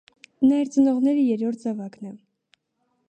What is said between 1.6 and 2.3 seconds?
զավակն էր։